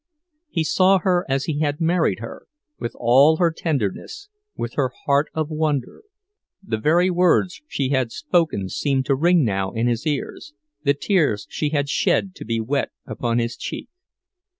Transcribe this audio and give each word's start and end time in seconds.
He 0.49 0.63
saw 0.63 0.97
her 0.97 1.27
as 1.29 1.45
he 1.45 1.59
had 1.59 1.79
married 1.79 2.21
her, 2.21 2.47
with 2.79 2.93
all 2.95 3.37
her 3.37 3.51
tenderness, 3.51 4.29
with 4.55 4.73
her 4.73 4.91
heart 5.05 5.29
of 5.35 5.51
wonder; 5.51 6.01
the 6.63 6.79
very 6.79 7.11
words 7.11 7.61
she 7.67 7.89
had 7.89 8.11
spoken 8.11 8.67
seemed 8.67 9.05
to 9.05 9.15
ring 9.15 9.45
now 9.45 9.69
in 9.73 9.85
his 9.85 10.07
ears, 10.07 10.55
the 10.83 10.95
tears 10.95 11.45
she 11.51 11.69
had 11.69 11.87
shed 11.87 12.33
to 12.33 12.43
be 12.45 12.59
wet 12.59 12.89
upon 13.05 13.37
his 13.37 13.55
cheek. 13.55 13.89